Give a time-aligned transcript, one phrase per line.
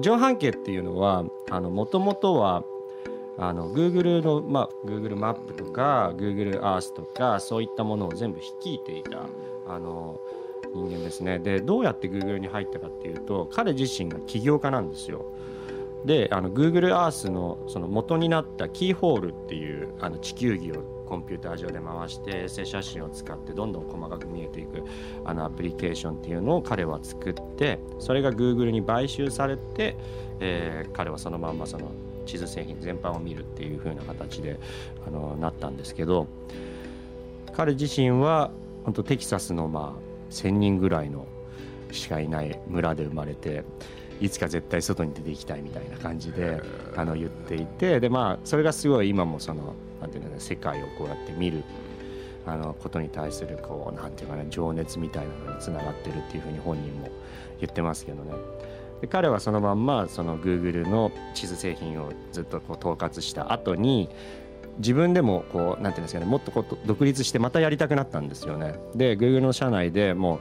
[0.00, 2.64] ジョン・ハンケっていうのはもともとは
[3.38, 9.26] あの Google の、まあ、Google マップとか Google Earth とかそういったものを全部率いていた
[9.66, 10.20] あの
[10.74, 15.24] 人間ですねでどうやって Google に入ったかっていうと彼自身が起業家なんですよ。
[16.04, 24.82] であの Google Earth のその元になったキーホールっていうあの地球儀をコンピューター上で回して衛星写真を使ってどんどん細かく見えていく
[25.24, 29.96] あのアプリケーションっていうのを彼は作ってそれが Google に買収されて、
[30.40, 31.90] えー、彼はそのまんまその
[32.26, 34.58] 地図製品全般を見るっていう風な形で
[35.06, 36.26] あのなったんですけど
[37.52, 38.50] 彼自身は
[38.84, 41.26] 本当テキサスのまあ1,000人ぐらいの
[41.92, 43.64] しかいない村で生まれて
[44.20, 46.60] いつか絶対外に出ていきたいみたいな感じで
[46.96, 51.64] あの言っていてでまあそれがすごい今もそのなんていうの世界をこうやって見る
[52.46, 57.08] あのことに対するこうなんていうかね情熱みたいなのにつながってるっていうふうに本人も
[57.60, 58.32] 言ってますけどね。
[59.00, 64.08] で彼はそのまんまその Google の地図製品をずっとこう統括した後に
[64.78, 68.78] 自分でもこうなんていうんですかねもっとこう独立してまたやりたくなったんですよね。
[68.94, 70.40] で Google の社内でもう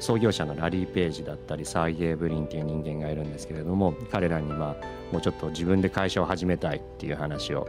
[0.00, 7.68] 創業者のラリー・ページだったりサーゲイ・ブリンっていう人間がいるんですけれども彼らにまあもうちょっと自分で会社を始めたいっていう話を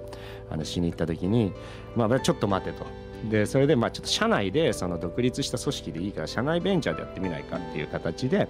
[0.50, 1.54] あのしに行った時に
[1.96, 2.86] まあちょっと待てと。
[3.30, 8.48] でそれでまあちょっと社内でその独立した組織でいいから社内ベンチャーでやってみないかっていう形で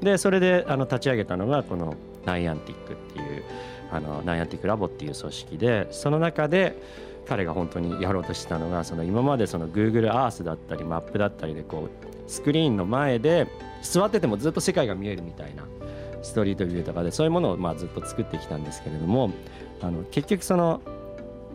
[0.00, 3.42] でそれであの立ち上げたのがこのナイアンティックっていう
[3.90, 6.80] あのナイアンティックラボっていう組織でその中で
[7.28, 13.48] 彼が本当にやろうとしてたのがその今までその Google Earth だったりマップだったりでこうスクリーンの前で
[13.82, 15.64] 座っててもずっと世界が見えるみたいな
[16.22, 19.32] ストリートビューとかでそういうものをまあずっと作ってきたんですけれども
[19.80, 20.80] あの結局その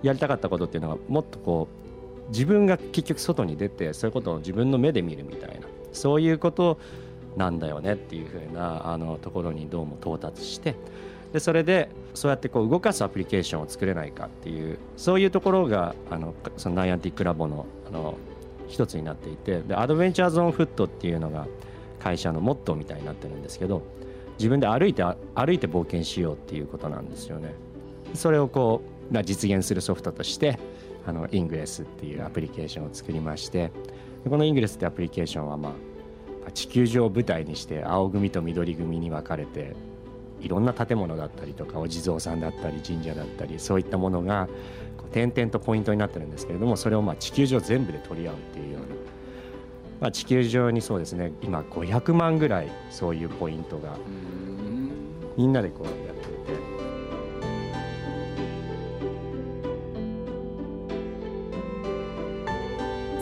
[0.01, 1.67] やりたかったことっていうのはもっとこ
[2.27, 6.79] う自分が結局外に出てそういうことを自分の目で見るみたいなそういうこと
[7.35, 10.75] なんだよねっていうふうなあのところにどうも到達して
[11.33, 18.15] でそれでそうやってこう動かすアプリケーションを作れないかっていうそういうところがあのそのナイアンティックラボのあの
[18.67, 21.47] 一つになっていてでアドベンチャーゾーンフットっていうのが
[21.99, 23.81] 会社のモットーみたいになってるんですけど
[24.37, 27.53] 自分で歩いて歩いて冒険しようっていうことなんですよね。
[28.13, 28.81] それをこ
[29.11, 30.57] う実現するソフトとして
[31.05, 33.71] あのイングレスっていうアプリケーションを作りまして
[34.27, 35.73] このイングレスってアプリケーションはま
[36.47, 39.75] あ地球上を舞台にして青組と緑組に分かれて
[40.43, 44.47] いろんな建物だったりとかお地蔵さんだったり神社だったりそういったものが
[45.11, 48.87] 点々とポイントになってるんですけれどもそれをまあ地球上全部で取り合うっていうような、
[50.01, 53.97] まあ、地球上にそうですね今500万ぐらいそういうポイントが
[55.37, 56.73] みんなでこうやっていて。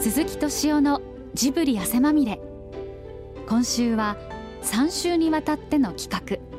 [0.01, 1.01] 鈴木敏夫の
[1.35, 2.41] ジブリ汗まみれ。
[3.47, 4.17] 今週は
[4.63, 6.50] 3週にわたっての企画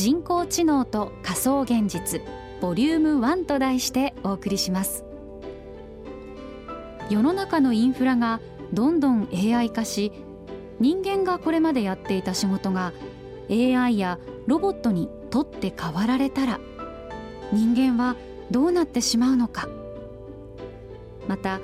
[0.00, 2.22] 人工知能と仮想現実
[2.62, 5.04] ボリューム1と題してお送りします。
[7.10, 8.40] 世の中のインフラが
[8.72, 10.10] どんどん AI 化し
[10.80, 12.94] 人間がこれまでやっていた仕事が
[13.50, 16.60] AI やロボットに取って代わられたら
[17.52, 18.16] 人間は
[18.50, 19.68] どうなってしまうのか。
[21.28, 21.60] また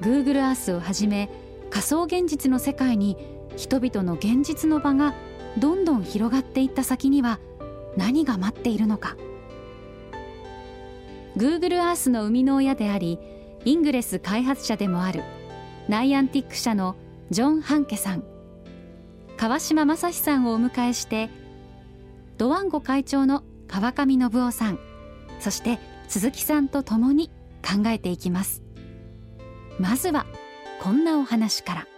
[0.00, 1.30] Google Earth をはじめ
[1.70, 3.16] 仮想現実の世界に
[3.56, 5.14] 人々の現実の場が
[5.56, 7.38] どんどん広がっていった先には
[7.96, 9.16] 何が待っているのか。
[11.36, 13.18] Google Earth の生みの親であり
[13.64, 15.22] イングレス開発者でもある
[15.88, 16.96] ナイアンティック社の
[17.30, 18.24] ジョン・ハンケさん。
[19.36, 21.28] 川島正史さんをお迎えして
[22.38, 24.78] ドワンゴ会長の川上信夫さん
[25.40, 25.78] そして
[26.08, 27.30] 鈴木さんと共に
[27.62, 28.62] 考えていきます。
[29.78, 30.24] まずは
[30.80, 31.95] こんなお話から。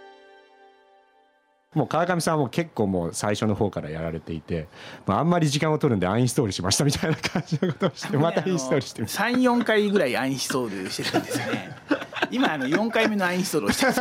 [1.75, 4.67] もう川上さんも結構もう最初の方からやられていて、
[5.05, 11.75] まあ、あんまり時間を取るんでアンインストールしましたみたいな感じのことをしてまたインストールして34回ぐらいアンインストールしてるんですよね。
[12.31, 13.99] 今あの4回目のアンインストールをしてます。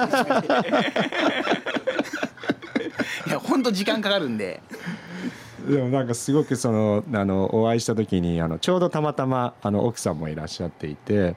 [3.28, 4.62] いや本当時間かかるんで。
[5.68, 11.36] でもなんかすごくそのあのお会いした時にあのちょうどたまたまあの奥さんもいらっしゃっていて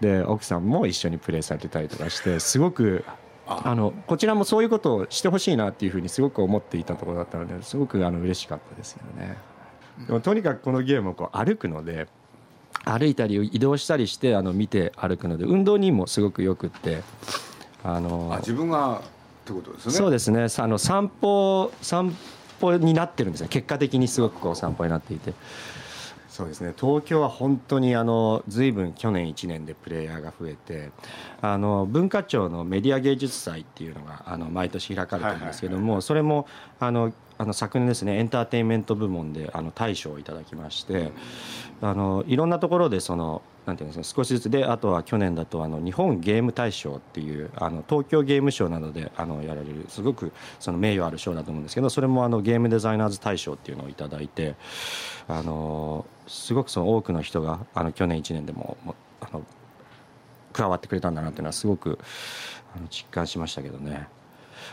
[0.00, 3.04] で奥さんも一緒にプレーされてたりとかしてすごく
[3.50, 9.36] あのこちらもそういうことをしてほしいなっていうふうにすごく思っていたところだったのですごくあの嬉しかったですよね。
[10.06, 12.08] でもとにかくこのゲームをこう歩くので
[12.84, 17.02] 歩いたり移動したりしてあの見て歩くので運動にもすごくよくって
[17.82, 19.02] あの自分がっ
[19.46, 19.92] てことですね。
[19.94, 20.46] そうですね。
[20.58, 22.14] あの散歩散
[22.60, 25.32] 歩になってるんですよ結果的にすごくこう散歩になっていて
[26.38, 26.72] そうですね。
[26.80, 30.92] 東京は本当にあの随分去年1年でプレイヤーが増えて
[31.42, 36.46] あの文化庁のメディア芸術祭っていうのがあの毎年開かれてるんですけどもそれも
[36.78, 41.10] あのあの昨年ですねエンターテインメント部門であの大賞をいただきまして
[41.82, 54.54] あのいろんなところでそのなんていうんですか少しずつであとは去年だとあの日本ゲーム大賞っていうあの東京ゲームショウなどであのやられるすごくその名誉ある賞だと思うんですけどそれもあのゲームデザイナーズ大賞っていうのをいただいて
[55.28, 59.42] あのすごくその多くの人があの去年1年でももあの
[60.54, 61.98] 加わってくれたんだなっていうのはすごく
[62.74, 64.08] あの実感しましたけどね。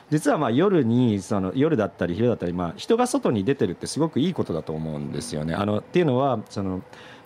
[0.10, 5.54] 実はまあ夜にその夜だったり昼だったりまあ人が外に出てるってすごくいいことだと思うんですよね。
[5.54, 6.82] あのっていうのはその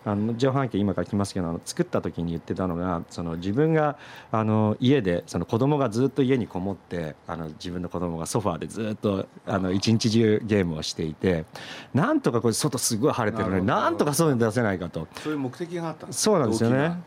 [0.06, 3.98] あの上半期今から来ますけどあの作った時に言ってたのがその自分が
[4.31, 11.46] あの家でその子供がずっと家にこもってあの自分の子供がソファーでずっとあの一日中ゲームをしていて
[11.94, 15.07] なんとかこれ外すごい晴れてるのになんとか外に出せないかと。
[15.16, 17.00] そういう目的があったんですそうなんですよね。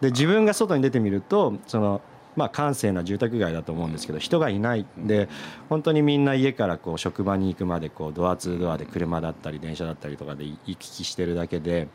[0.00, 2.00] で自分が外に出てみるとその
[2.38, 5.28] まあ、閑静な住宅街だと思うんですけど人がいないで
[5.68, 11.88] 本当にみんな家からこう職場に行くまでこうドアツードアで車だったり電車だったりとかで行き来してるだけで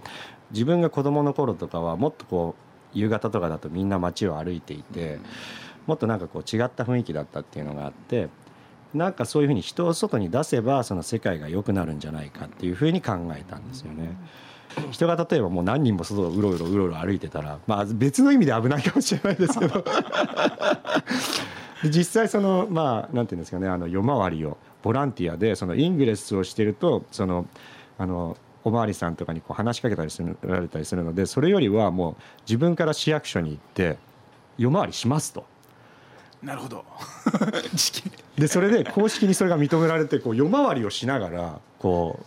[0.51, 2.56] 自分が子供の頃とかはもっとこ
[2.94, 5.19] う夕方とかだとみんな街を歩いていて
[5.88, 8.28] もっとなんかこう違った雰囲気だったっていうのがあって
[8.94, 14.16] なんかそういうふうに人を外に出せばその世界が良くなるんじゃないかっていうふうに考えたんですよね。
[14.91, 19.83] 人が例えばもう何人も外をうろうろうろうろ歩いてたら、まあ、別の意味で危ないかもしれないですけど
[21.85, 27.45] 実際そのまあなんていうんですかねあの夜回りをボランティアでそのイングレスをしてるとその
[27.97, 32.15] あのおまわりさんとかにこう話しかけたりするられたりするのでそれよりはもう
[32.47, 33.97] 自分から市役所に行って
[34.57, 35.45] 夜回りしますと。
[36.41, 36.83] なるほど
[38.37, 42.25] でそれで公式にそれが認められてこう夜回りをしながらこう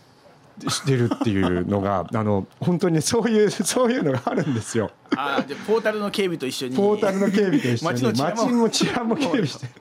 [0.67, 4.91] してるっていうのが あの本当にそういうそういうのがあるんですよ。
[5.15, 6.75] あじゃポータルの警備と一緒に。
[6.75, 8.69] ポータルの警備と一緒に街の治安も。
[8.69, 9.67] 治安も警備して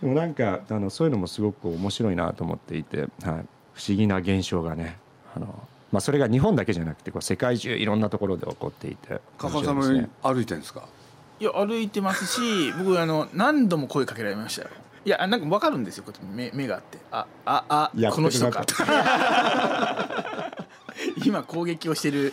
[0.00, 3.44] でもなんかあのそういうのもすごく面白いなと思っていて、はい、不思
[3.96, 4.98] 議な現象がね
[5.34, 5.46] あの、
[5.92, 10.08] まあ、それが日本だけじゃなくてこう世界中いろんなところで起こっていて加賀さんも面白いですね。
[10.22, 10.84] 歩いてるんですか？
[11.40, 14.68] いや歩いてますし僕あの何度も声かけられましたよ
[15.04, 16.98] いやなんか分かるんですよ目目があって。
[17.10, 18.64] あああやってこの人か。
[18.64, 18.74] く
[21.24, 22.32] 今攻撃をしてる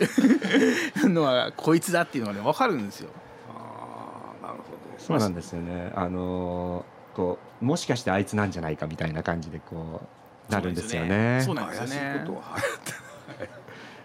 [1.03, 3.09] のはこいつだっていうのがね分かるんですよ。
[3.53, 4.67] ああなるほど。
[4.97, 5.91] そうなんですよね。
[5.95, 6.85] あの
[7.15, 10.01] こうもしかしてあいつなんじゃないかみたいな感じでこ
[10.49, 11.41] うなるんですよね。
[11.43, 12.41] そうなんですよ怪しいねことは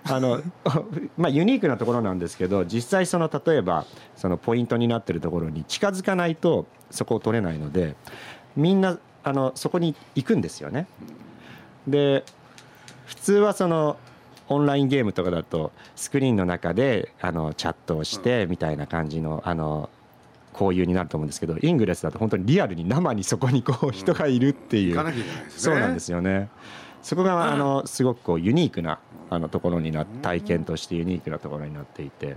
[0.09, 0.41] あの
[1.17, 3.85] まあユニークなところなんですけど実際その例えば
[4.15, 7.97] そのポイントになってるところに近づかないとそこを取れないので
[8.57, 10.87] みんなあのそこに行くんですよね。
[11.87, 12.25] で
[13.07, 13.97] 普通はその
[14.49, 19.91] オンラインゲームとかだとスクリーンの中であのチャットをしてみたいな感じのあの
[20.53, 24.95] 交流になると思うんですけどイングレスだと本当にリアルに生にそこにこう人がいるっていう、
[25.51, 26.49] そうなんですよね。
[27.03, 28.99] そこがあのすごくこうユニークな
[29.29, 32.37] あのところになっ体験としてユニークなところになっていて。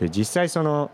[0.00, 0.90] で実際その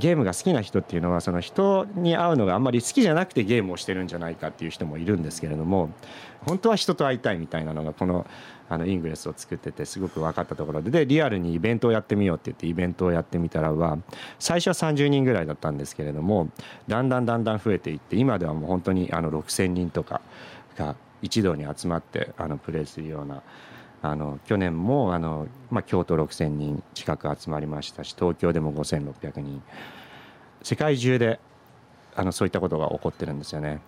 [0.00, 5.90] ゲームが好きな人っていうのはその人に会うのがあんまり好きじゃなくてゲームをしてるんじゃないかっていう人もいるんですけれども
[6.46, 8.26] 本当は人と会いたいみたいなのがこの
[8.70, 13.98] あのイングレスを作っててすごく分かったところででリアルにイベントをやってみようって言ってイベントをやってみたらは
[14.38, 16.48] 最初は30人ぐらいだったんですけれども
[16.86, 20.20] だんだんだんだん増えていって今ではもう本当にあの6,000人とか
[20.76, 23.42] が一堂に集まってあのプレイするような
[24.02, 29.62] あの去年もあの、まあ、京都6,000人近く集まりましたし東京でも5,600人。
[30.62, 31.40] 世界中で
[32.14, 33.80] あのそういったことが起こってるんですよね。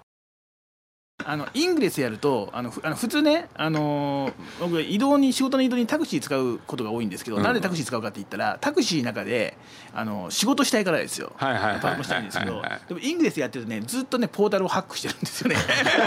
[1.25, 7.43] あのイングレスやるとあのふあの普通ね、あのー僕移動に仕事の移動にタクシー使うことが多いんですけど、うん。
[7.43, 9.57] なんでタクシー使うかって言ったらタクシーの中で
[9.95, 11.33] あの仕事したいからですよ。
[11.37, 11.73] はいはいはい。
[11.73, 15.57] はいパソコンしたいんですけどでもイングレスやってるとねずっとねポータルをハックしてるんですよね。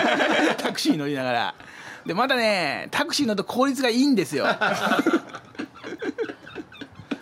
[0.58, 1.56] タクシーに乗りながら
[2.06, 4.46] でまたねタクシー乗ると効率がいいんですよ。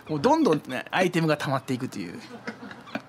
[0.08, 2.20] もうどんどん、ね、アイテムが溜まっていくっていう。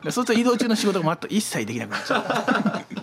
[0.03, 2.94] でそうすると移動中の仕事がまっと一切できなくなっちゃう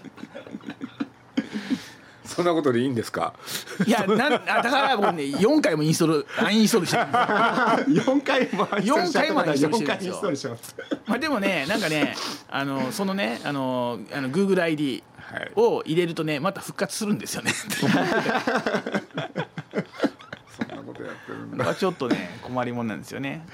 [2.35, 3.35] そんなことでいいんですか？
[3.87, 7.13] いやなんあだから僕ね4回もインストールアンインストールしてるんで
[8.03, 8.17] すよ。
[8.17, 10.07] 4回もアンインストールしちゃった4回もアンインストールしてるんですよ。
[10.07, 10.49] 4回インストールし
[11.07, 12.15] まあでもねなんかね
[12.51, 15.53] あのそのねあのあの GoogleID はい。
[15.57, 17.53] を入れるとねまた復活するんですよね。
[17.53, 18.03] そんな
[20.85, 21.59] ことやってるんだ。
[21.59, 23.47] だからちょっとね困りもんなんですよね。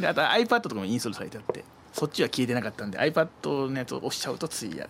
[0.00, 4.86] であと iPad とかもインストールされてあってそっちは消えてなかったんで iPad のやつを押しちゃうとついや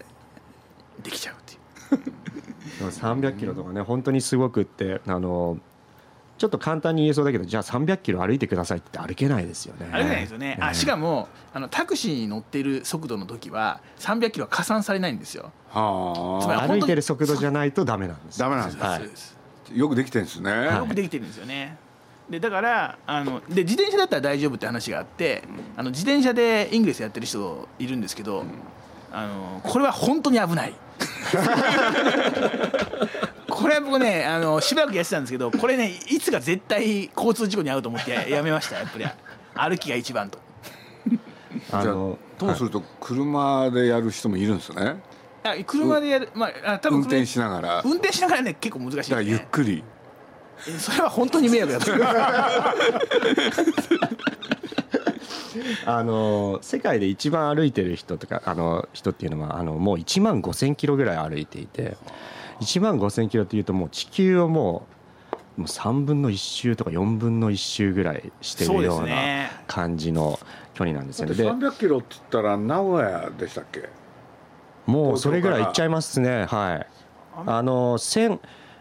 [1.03, 2.12] できちゃうっていう
[2.81, 5.59] 300キロとかね本当にすごくってあの
[6.39, 9.87] ちょっと簡単に言えそうだけどじゃあ300キロ歩いてくださいって歩けないですよね。
[9.87, 15.51] 歩けないですよね、あしかもあのタクシーに乗っている速度の時は300キロは加算されないんですよ。
[15.71, 18.39] はつまりあ歩いてる速度じゃないとダメなんです。
[18.39, 18.79] ダメなんです。
[18.79, 19.01] は
[19.75, 19.79] い。
[19.79, 21.79] よくできてるんですね、よくできてるんですよね。
[22.29, 25.45] でだからあので自転車だったら大丈夫って話があって
[25.77, 28.45] あの自転車でイングレスやってる人いるんですけど、
[29.17, 30.75] あのこれは本当に危ない。
[33.49, 39.07] これは僕ねあのしばらくやってたんですけどこれねいつか絶対交通事故に遭うと思ってややめましたやっぱり。
[39.55, 40.39] 歩きが一番と。
[41.09, 45.01] じゃああのともすると車でやる人もいるんですね、
[45.43, 47.81] あ車でやるまああ多分運転しながら。
[47.87, 48.97] 運転しながらね結構難しい。
[48.97, 49.83] ですだからゆっねくり。
[50.69, 51.91] えそれは本当に迷惑だと
[55.85, 61.97] あの世界で一番歩いてる人とかあの人っていうのはあのもう1万5,000キロぐらい歩いていて
[62.61, 64.87] 1万5,000キロっていうともう地球をも
[65.59, 69.15] うもう3分の1周とか4分の1周ぐらいしてるような
[69.67, 70.39] 感じの
[70.75, 71.35] 距離なんですよね。
[71.35, 73.89] で300キロって言ったら名古屋でしたっけ？
[74.85, 76.87] もうそれぐらいいっちゃいますねはい。
[77.47, 78.39] あの千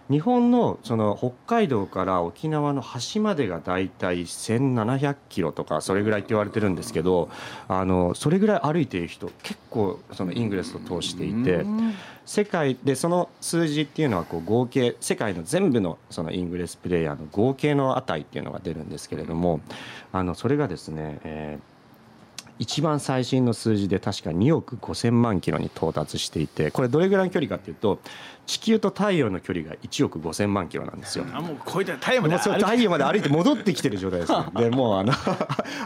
[0.09, 7.29] 日本のその北海道から沖縄の端までがだいたい1700キロとかそれぐらいって言われてるんですけど
[7.67, 11.65] あのそれぐらい歩いている人結構そのイングレスを通していて
[12.25, 19.59] 世界でその数字っていうのはこう合計世界の全部のそのイングレスプレイヤーの合計の値っていうのが出るんですけれども
[20.11, 21.74] あのそれがですね、えー
[22.57, 27.99] 一番最新の数字で確か2億5000万キロに到達していてこれどれぐらいの距離かっていうと
[28.45, 31.25] 地球と太陽の距離が1億5000万キロなんですよ。
[31.33, 34.45] あもう超えたら太陽まで太陽まで歩いて戻ってきてる状態ですね。
[34.55, 35.13] でもうあの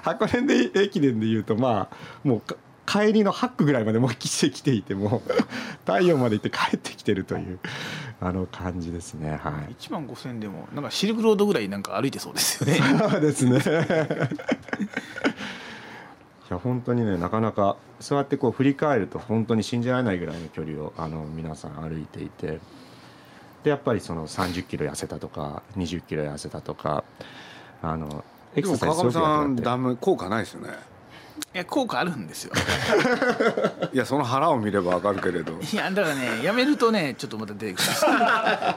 [0.04, 5.34] 箱根で駅伝でいうとまあもうか帰りの8区ぐらいまでもう来てきていてもう
[5.86, 7.60] 太陽まで行って帰ってきてるという
[8.20, 9.32] あの感じですね。
[9.32, 9.76] はい。
[9.80, 13.60] 1万5000でもなんかシルクロードぐらいなんか歩いてそうですよねそうですね。
[16.50, 22.60] いや本当にねなかなかそうやってこう振り返ると本当に信じられないぐらいの距離をあの皆さん歩いていて
[23.64, 27.04] でやっぱりその30キロ痩せたとか20キロ痩せたとか
[27.82, 28.24] あの
[28.56, 30.70] エクササイズ川上さんダメ効果ないですよね。
[31.54, 32.54] いや効果あるんですよ。
[33.94, 35.54] いやその腹を見ればわかるけれど。
[35.54, 37.88] いやだからねやめるとねちょっとまた出てくる。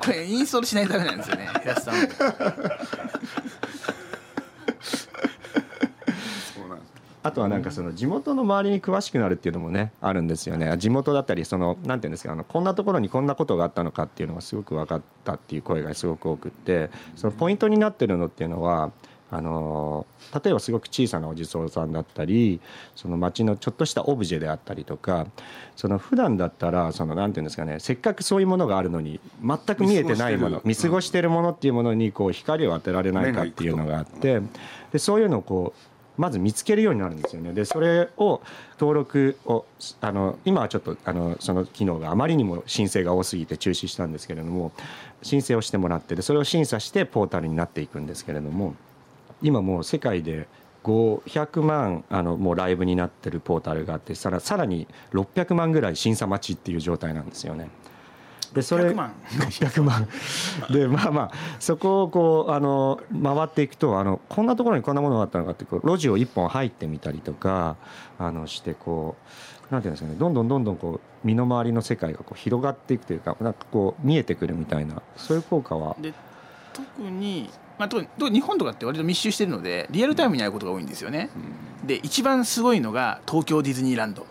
[0.04, 2.00] これインストールしないとダメなんですよね平瀬さんそ
[6.64, 10.76] うなんですあとはなんかその地元の周りに詳しくなるっていうのもねあるんですよね。
[10.78, 18.90] 地元だったりそのなんていうんですかあのこんなところにこんなことがあったのかっていうのがすごく分かったっていう声がすごく多くってそのポイントになってるのっていうのは
[19.32, 20.06] あの
[20.44, 22.60] 例えばすごく小さなお地蔵さんだったり
[22.94, 25.26] その町のちょっとしたオブジェであったりとか
[25.74, 34.42] その普段だったらそのなんていうんですかねせっかくそういうものがあるのに全く見えてないもの見見過ご過ごしてるものっていうものにこう光を当てられないかっていうのがあって
[34.92, 38.42] でそういうのをこうまず見つけるようになるんですよねでそれを
[38.78, 39.64] 登録を
[40.00, 44.72] あの今はちょっとあのその機能があまりにも申請が多すぎて中止したんですけれども
[45.22, 48.74] 申請をしてもらってでそれを審査してポータルになっていくんですけれども
[49.40, 50.46] 今もう世界で
[50.84, 57.70] 500万あのもうライブになってるポータルがあってさらさらに600万ぐらい審査待ちっていう状態なんですよね。
[58.54, 59.14] でそれ100万。
[59.30, 60.08] 600万。
[60.70, 67.76] でまあまあそこをこうあの回っていくとあのこんなところにこんなものがあったのかってこう路地を一本入ってみたりとか
[68.18, 69.16] あのしてこ
[69.70, 75.96] うなんていうんですかねどんどんどんどんこう身の回りの世界がこう広がっていくというかなんかこう見えてくるみたいなそういう効果は。
[76.00, 76.12] で
[76.74, 81.28] 特に、まあ、特に日本とかって割と密集してるのでリアルタイムに会うことが多いんですよね、
[81.84, 84.26] で一番すごいのが東京ディズニーランド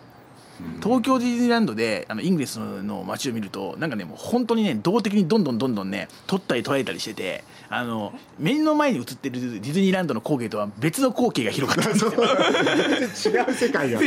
[0.82, 13.34] 東京ディズニーランドであのイングレスの街を見るとなんかねもう本当にね動的にどんどんどんどんね撮ったり撮られたりしててあの目の前に映ってるディズニーランドの光景とは別の光景が広がってるんですよ。
[13.46, 14.00] 違う世界が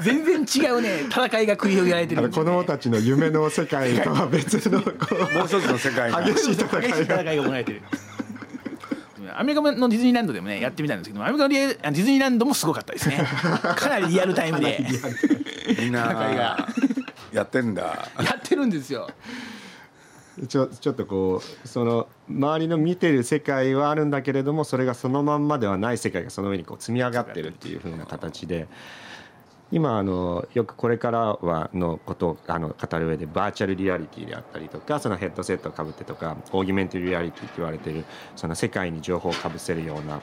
[0.00, 2.50] 全然違うね戦いが繰り広げられてるんですよね。
[2.50, 4.90] 子供たちの夢の世界とは別のこ
[5.34, 6.78] もう一つの世界激しい戦
[7.22, 7.82] いが行われてる
[9.38, 13.18] アメリカのディズニーランドでもねやってみたんですけどアメリカのリアディズニーランドもすごかったですね。
[13.76, 14.84] かなりリアルタイムで。
[15.78, 16.56] みんな
[17.32, 18.08] やってんだ。
[18.18, 19.08] やってるんですよ。
[20.48, 28.66] ちょちょっとこうその周りの見てる世界はあるんだけれどもそれがそのまんまではない世界がその上にこう積み上がってるっていう風な形で
[29.70, 40.20] 今あのよくこれからはのことをあの語る上でバーチャルリアリティであったりとかそのヘッドセットをかぶってとかオーギュメントリアリティって言われてるその世界に情報をかぶせるような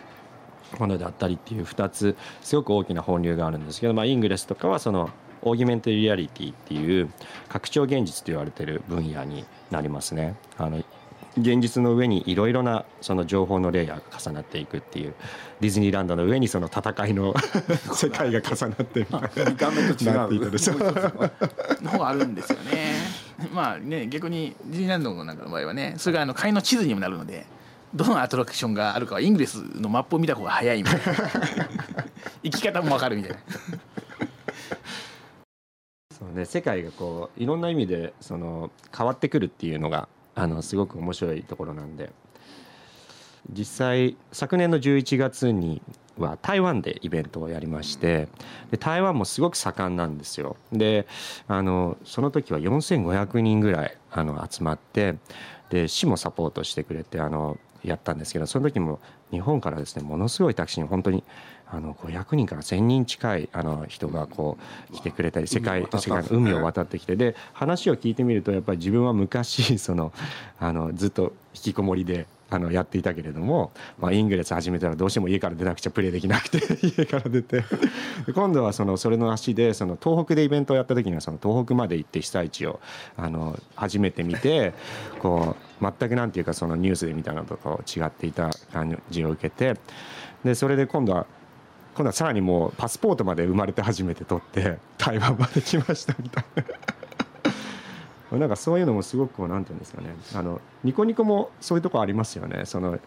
[0.79, 5.11] ものであったりっていう2つすごく大きな本流があるんですけど、まあ、イングレスとかはその
[5.43, 7.09] オーギュメントリアリティっていう
[7.47, 10.35] 拡張現実と言われてる分野になりますね。
[10.57, 10.83] あの
[11.37, 15.13] 現実の上にいろいろなその情報のレイヤーが重なっていくっていう
[15.59, 17.33] ディズニーランドの上にその戦いの
[17.93, 21.31] 世界が重なって画面と違う。
[21.81, 22.95] の方があるんですよね。
[23.53, 27.45] まあね逆にディズニーランドなんかの場合はねそれがあの会の地図にもなるので
[27.93, 31.03] どのアトラクションがあるかはイングレスのマップを見た方が早いみたいな。
[32.43, 33.37] 行き方も分かるみたいな。
[36.17, 42.11] そうね世界がこういろんな意味でその変わってくるっていうのがあのすごく面白いところなんで。
[43.51, 45.81] 実際昨年の11月に
[46.17, 48.27] は台湾でイベントをやりまして
[48.71, 50.55] で台湾もすごく盛んなんですよ。
[50.71, 51.07] で
[51.47, 55.15] あのその時は4500人ぐらいあの集まって
[55.69, 58.99] で市もサポートしてくれてあのやったんですけどその時も
[59.31, 61.23] 日本からですねものすごいタクシーに本当に
[61.75, 64.57] あの500人から1,000人近いあの人がこ
[64.91, 70.13] う来てくれたり世界世界の海を渡ってきてで話を聞いてみるとやっぱり自分は昔その
[70.57, 77.63] あのずっと引きこもりであのやっていたけれども、まあ、イングレス始めたらどうしても家から出なくちゃプレーできなくて 家から出て。
[78.25, 82.79] で今度はそのそれの足でその東北でイベントをやった時にはその東北まで行って被災地を
[83.17, 84.73] あの初めて見て
[85.19, 89.79] こう全くなんていうかそのニュースで見たのとこう違っていた感じを受けて
[90.43, 91.25] でそれで今度は
[91.95, 96.45] 今度はさらにもうパスポートまで生まれて初めて取って 台湾まで来ましたみたい
[98.31, 98.37] な。
[98.37, 100.09] なんかそういうのもすごくこうなんていうんですかね。
[100.35, 102.65] あのニコニコもそういうとこありますよね。
[102.65, 102.99] その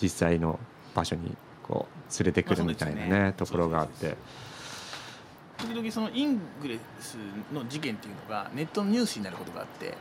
[0.00, 0.60] 実際の
[0.94, 3.34] 場所にこう連れてくるみたいなね,、ね。
[3.36, 4.16] ところがあって。
[5.58, 7.16] 時々そのイングレス
[7.52, 9.94] の事件っていうのがネットのニュースになることがあって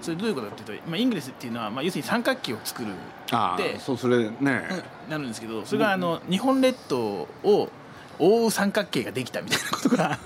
[0.00, 2.88] それどういうことかっていうと、まあ、イングレスっていうのは、まあ、要するに三角形を作る
[3.30, 7.68] あであそうそれね、うんなるんですけどそれがあの日本列島を
[8.18, 10.18] 覆う三角形ができたみたいなことが。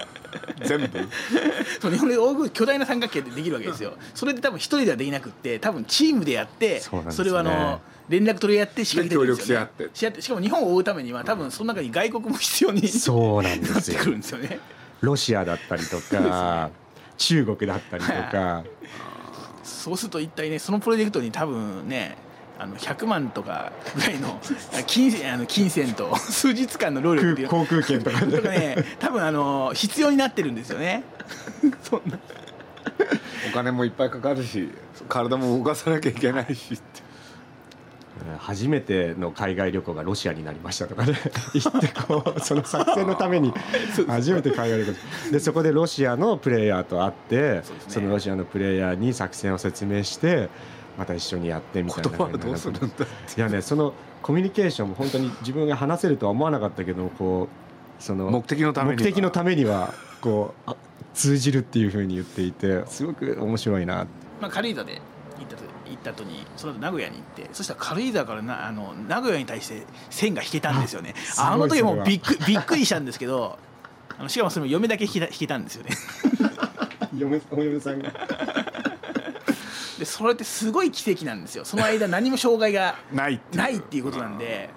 [0.64, 0.88] 全部？
[1.80, 3.94] そう日本列島を覆う巨大な三角形でできるわけですよ。
[4.14, 7.24] それで多分一人ではできなくって多分チームでやってそね。
[7.24, 10.22] れはあの連絡取り合って仕掛けてるんですよ、ね、協力し合って。
[10.22, 14.58] しかも日本を覆うためには多分その中に外国も必要にそうなんでなってすよくるんですよね。
[15.00, 16.70] ロシアだったりとか
[17.16, 18.64] 中国だったりとか。
[19.62, 22.16] そうすると一体ねそのプロジェクトに多分ね
[22.60, 24.40] あの100万とかぐらいの
[24.86, 27.48] 金あの金銭と 数日間の労力っていう。
[27.48, 28.84] 航空券とかとかね。
[28.98, 31.04] 多分あの必要になってるんですよね。
[31.82, 32.18] そんな。
[33.50, 34.70] お金もいっぱいかかるし
[35.08, 37.08] 体も動かさなきゃいけないしって。
[38.38, 41.14] 初めての海外旅行がロシアになりましたとかね。
[41.54, 43.54] 行ってこうその作戦のために
[44.08, 45.32] 初めて海外旅行。
[45.32, 50.48] でそこでロシアのプレイヤーと会ってそのロシアのプレイヤーに作戦を説明して
[50.98, 53.04] また一緒にやってみたいな言葉はどうするんだって。
[53.04, 57.48] いやねそのコミュニケーションも本当に自分が話せるとは思わなかったけどこ
[58.00, 59.04] うその目的のためには。
[59.04, 60.76] 目的のためにはこうあ
[61.14, 63.38] 通じるっていうふうに言っていてすごく。
[63.40, 64.06] 面白いな。
[64.40, 65.00] まあ、軽井沢で
[65.38, 71.14] 行ったと行った後にその後名古屋に行ってそしたら軽井沢からなあの名古屋に対して線が引けたんですよね。
[71.38, 73.58] あの時もびっくびっくりしたんですけど
[74.18, 75.90] あのしかもそれも嫁だけ引けた引けたんですよね。
[77.16, 78.12] 嫁お嫁さんが
[79.98, 81.64] でそれってすごい奇跡なんですよ。
[81.64, 83.62] その間何も障害が ないっていう。
[83.62, 84.70] ないっていうことなんで。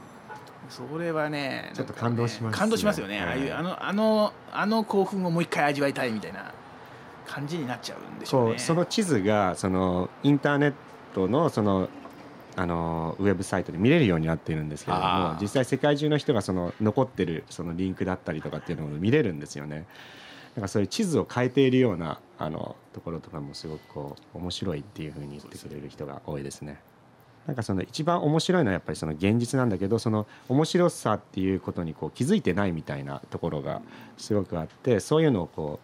[0.69, 2.59] それはねちょっと感動しますね。
[2.59, 6.53] 感動しますよね、ああいうあのあのあの興奮をもう一回味わいたいみたいな
[7.27, 8.51] 感じになっちゃうんでしょうね。
[8.51, 10.73] そうその地図がそのインターネッ
[11.13, 11.89] トのその
[12.55, 19.85] あのウェブサイトで見れるようになっているんですけれども実際世界中の人がその残ってるそのリンクだったりとかっていうのを見れるんですよね。
[20.55, 26.79] だかそういう地図を変えているようなあのところとかもすごくこう面白いっていうふうに言ってくれる人が多いですね。
[27.47, 33.81] なんかその一番面白いのはやっぱりその現実なんだけどその面白さっていうことにこう気づいてないみたいなところが
[34.17, 35.79] すごくあってそういうのをこ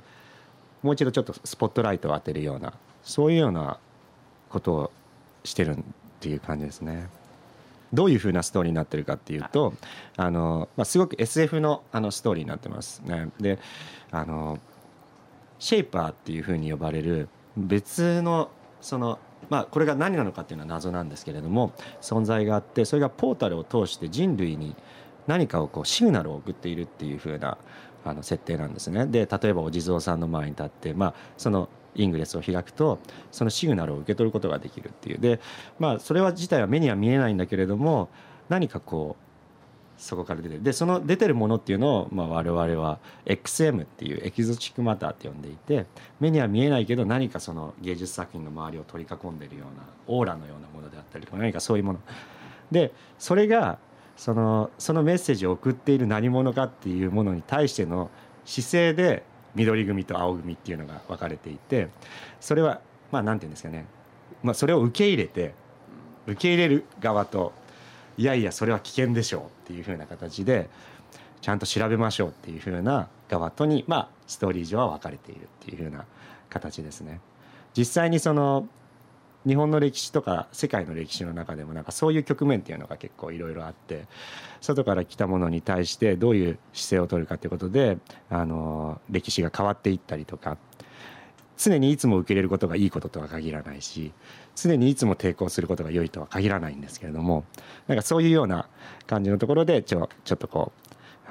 [0.84, 3.80] うもう一度ちょっとスポットライトを当てるようなそういうような
[4.49, 4.91] ことを
[5.43, 5.84] してるっ
[6.19, 7.08] ていう感じですね。
[7.93, 9.73] どういうふうなストーリーになってるかっていうと
[10.15, 13.30] あの、まあ、すごく SF のあのストーリーになってますね。
[13.39, 13.60] で
[14.12, 14.60] あの
[15.60, 18.50] シェイパーっていうふうに呼ばれる別の
[18.82, 19.19] その
[19.50, 24.76] まあこれが何なのかっていうのは謎なんですけれども存在があってそれがポータルを通して人類に
[25.26, 27.58] 何かをこうシグナルを送っているっていうふうな
[28.06, 29.06] あの設定なんですね。
[29.06, 33.00] で例えばお地蔵さんの前に立って、まあ、そのイングレスを開くと
[33.32, 35.20] そのシグナルを受け取ることができるっていう。
[35.20, 35.40] で、
[35.80, 38.10] まあ、それは自体は目には見えないんだけれども
[38.50, 39.28] 何かこう
[39.98, 40.64] そこから出てる。
[40.64, 45.88] でその出てるものっていうのを、まあ、我々は XM っていうエキゾチックマターって呼んでいて
[46.20, 52.00] 目には見えないけど何かその芸術作品の周りを取り囲んでるようなオーラのようなものであったりとか何かそういうもの。
[52.72, 53.80] でそれが
[54.16, 58.10] そのそのメッセージを送っている何者かっていうものに対しての
[58.46, 59.24] 姿勢で
[59.56, 61.90] 緑組と青組っていうのが分かれていて
[62.40, 62.82] それは
[63.12, 63.86] まあなんて言うんですかね、
[64.44, 65.54] まあ、それを受け入れて
[66.28, 67.54] 受け入れる側と
[68.18, 70.70] いやいやそれは危険でしょうっていうふうな形で
[71.42, 76.06] ちゃんと調べましょうっていうふうな側とにまあストーリー上は分かれているっていうふうな
[76.50, 77.22] 形ですね。
[77.78, 78.68] 実際にその
[79.45, 84.06] 日本の歴史とか世界の歴史の中でもなんかそういう局面っていうのが結構いろいろあって
[84.62, 87.97] 外から来たものに対してどういう姿勢を取るかっていうことで
[88.30, 90.58] あの歴史が変わっていったりとか
[91.58, 94.12] 常にいつも受け入れることがいいこととは限らないし
[94.56, 97.45] 常にいつも抵抗することが良いとは限らないんですけれども
[97.88, 98.67] なんかそういうような
[99.08, 100.71] 感じのところでちょちょっとこ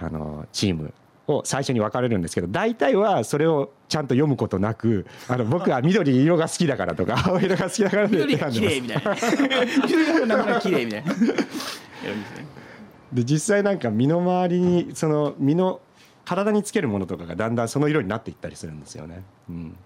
[0.01, 0.93] うあのチーム
[1.29, 9.17] を最初に分かれるんですけど大体はそれをちゃんと読むことなくあの僕は緑色が好きだからとか 青色が好きだから緑が綺麗みたいな。
[9.83, 11.15] 緑が綺麗みたいな。
[13.13, 15.81] で実際なんか身の回りにその身の
[16.25, 19.23] 体につけるものとかがだんだんその色になっていったりするんですよね。
[19.49, 19.77] うん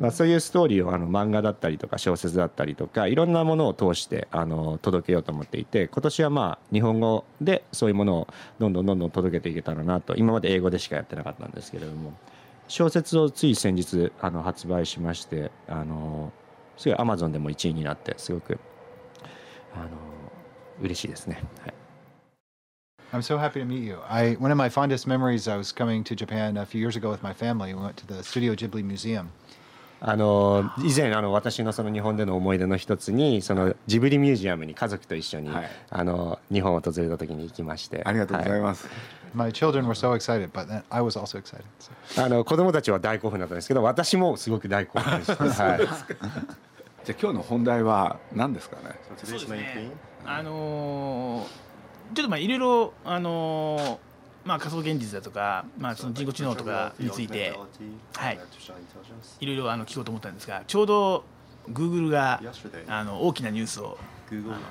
[0.00, 12.14] まあ、そういうストーリーをあの漫画だったりとか小説だったりとかいろんなものを通してあの届けようと思っていて今年はまあ日本語でそういうものをどんどんどんどん届けていけたらなと今まで英語でしかやってなかったんですけれども
[12.68, 16.32] 小説をつい先日あの発売しましてあの
[16.78, 18.58] すごいアマゾンでも1位になってすごく
[19.74, 19.88] あの
[20.80, 21.42] 嬉しいですね。
[21.62, 21.74] はい
[23.12, 23.98] I'm so happy to meet you.
[24.08, 25.48] I one of my fondest memories.
[25.48, 27.74] I was coming to Japan a few years ago with my family.
[27.74, 29.32] We went to the Studio Ghibli Museum.
[30.02, 35.70] あの以前あの私のその日本での思い出の一つにそのジブリミュージアムに家族と一緒に、はい。
[35.90, 38.02] あの日本を訪れた時に行きまして。
[38.04, 38.88] ありがとうございはます、
[39.34, 41.62] My children were so excited, but then I was also excited.
[41.78, 42.22] So.
[42.22, 45.90] いあの子供たちは大興奮だったんですけど私もすごく大興奮でした、 はい、じゃあ
[47.04, 48.98] 今日の本題は何ですかね？
[49.18, 49.90] そうですね。
[50.24, 51.70] あのー
[52.12, 54.09] ちょっとまあいろいろあのー
[54.44, 57.52] まあ仮想現実だとかまあその人工知能とかについて
[58.14, 58.38] はい。
[59.40, 61.24] いろいろあの聞こうと思ったんですがちょうど
[61.70, 62.40] Google が
[62.88, 63.98] あの大きなニュースを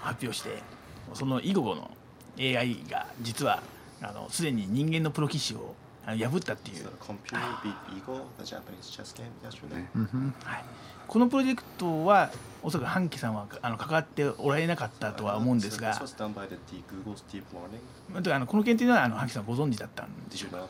[0.02, 0.62] 発表して
[1.14, 1.92] その以後の
[2.40, 3.62] AI が実は
[4.02, 5.76] あのすでに人間のプロ棋士を
[6.09, 6.93] 破ったっていう、はい、
[11.07, 12.31] このプロジェクトは
[12.63, 15.97] おそらく半木さんはあの関わっておられなかったとは思うんですが、まあ、
[18.35, 20.69] あのこの件というのはあの半木さんご存知だったんでしょうか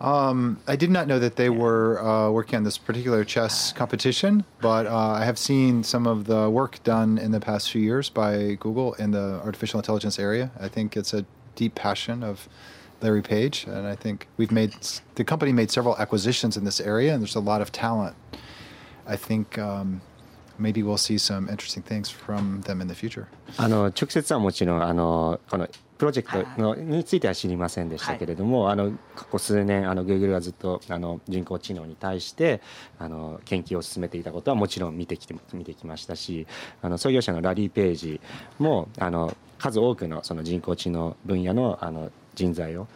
[0.00, 4.46] Um, I did not know that they were uh, working on this particular chess competition,
[4.62, 8.08] but uh, I have seen some of the work done in the past few years
[8.08, 10.52] by Google in the artificial intelligence area.
[10.58, 12.48] I think it's a deep passion of
[13.05, 14.71] Larry Page, and I think we've made
[15.15, 18.15] the company made several acquisitions in this area, and there's a lot of talent.
[19.07, 20.01] I think um,
[20.57, 23.27] maybe we'll see some interesting things from them in the future.
[23.57, 32.61] あの直接はもちろんあのこのプロジェクトのについては知りませんでしたけれども、あの過去数年あの Google がずっとあの人工知能に対して
[32.97, 36.47] あの研究を進めていたことはもちろん見てきて見てきましたし
[36.81, 38.19] あの創業者のラリー・ページ
[38.57, 42.87] もあの数多くのその人工知能分野のあの人材を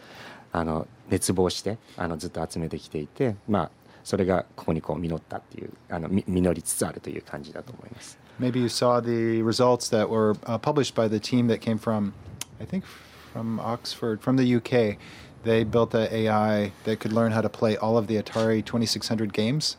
[0.52, 3.70] あの熱望してあのずっと集めてきていて、まあ、
[4.04, 8.18] それがここにこう実ったっていうあのみ実りつつあるという感じだと思います。
[8.40, 12.14] Maybe you saw the results that were uh, published by the team that came from,
[12.58, 12.84] I think,
[13.32, 14.96] from Oxford, from the UK.
[15.44, 19.32] They built an AI that could learn how to play all of the Atari 2600
[19.34, 19.76] games,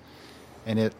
[0.65, 0.93] and it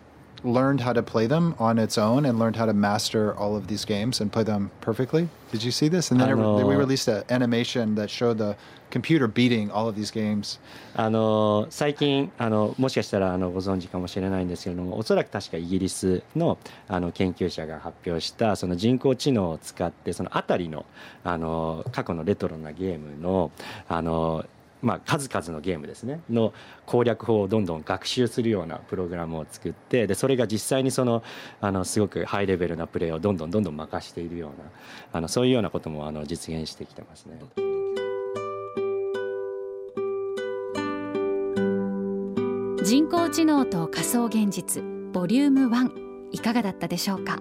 [0.43, 3.67] learned how to play them on its own and learned how to master all of
[3.67, 5.30] these games and play them perfectly.
[5.51, 6.12] Did you see this?
[6.12, 8.56] And then it, we released an animation that showed the
[8.89, 10.60] computer beating all of these games.
[10.93, 20.86] あの最近あのもしかしたらあのご存知かもしれないんですけれどもおそらく確かイギリスのあの研究者が発表したその人工知能を使ってそのあたりの
[21.23, 23.51] あの過去のレトロなゲームの
[23.88, 24.45] あの
[24.82, 26.54] まあ、数々のゲームですねの
[26.86, 31.24] 攻略法をどんどん学習するようなプログラムを作ってでそれが実際にその
[31.60, 34.70] あのすごくハイレベルなプレーをどんどんどんどん任しているような
[35.13, 37.39] あのそういうようなこともあの実現してきてますね。
[42.84, 47.39] 人工知能と仮想現実ボリューム1いかがだったでしょうか？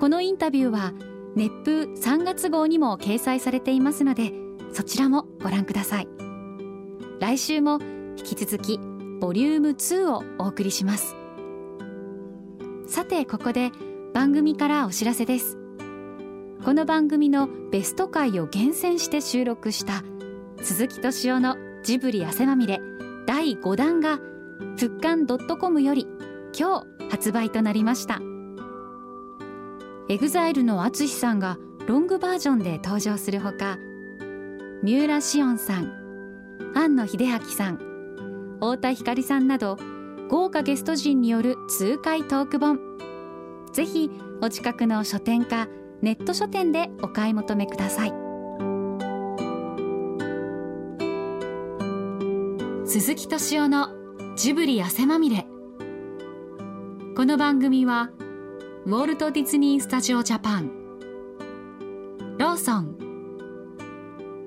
[0.00, 0.92] このインタビューは
[1.36, 4.32] 熱風3月号にも掲載されていますので
[4.74, 6.08] そちらもご覧ください。
[7.20, 7.78] 来週も
[8.18, 8.80] 引き続き
[9.20, 11.16] ボリューム2をお送りします。
[12.88, 13.70] さてここで
[14.12, 15.56] 番組からお知らせです。
[16.64, 20.02] この番組のベスト回を厳選して収録した
[20.60, 22.80] 鈴木敏夫のジブリ汗まみれ
[23.26, 24.18] 第5弾が
[24.76, 26.08] 復刊 .com より
[26.58, 28.20] 今日発売となりました。
[30.08, 33.78] エグザイルの a t s さんがロングバージョンで登場するほか
[34.82, 35.92] 三浦しをんさん
[36.74, 37.78] 庵野秀明さん
[38.56, 39.78] 太田光さんなど
[40.28, 42.80] 豪華ゲスト陣による痛快トーク本。
[43.72, 44.10] ぜひ
[44.40, 45.68] お近くの書店か
[46.00, 48.12] ネット書店でお買い求めください。
[52.86, 53.88] 鈴木敏夫の
[54.36, 55.46] ジブリ汗まみれ。
[57.16, 58.10] この番組は
[58.86, 60.70] ウォルト・ディズニー・スタジオ・ジャパン。
[62.38, 63.03] ローソン。